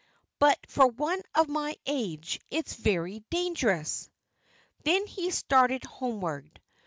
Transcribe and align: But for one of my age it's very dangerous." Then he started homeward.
But 0.39 0.57
for 0.67 0.87
one 0.87 1.21
of 1.35 1.47
my 1.47 1.75
age 1.85 2.39
it's 2.49 2.73
very 2.73 3.23
dangerous." 3.29 4.09
Then 4.83 5.05
he 5.05 5.29
started 5.29 5.83
homeward. 5.83 6.59